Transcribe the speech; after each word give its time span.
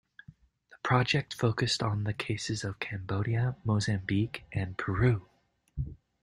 The 0.71 0.77
project 0.81 1.31
focused 1.35 1.83
on 1.83 2.05
the 2.05 2.13
cases 2.15 2.63
of 2.63 2.79
Cambodia, 2.79 3.57
Mozambique 3.63 4.45
and 4.51 4.75
Peru. 4.75 5.27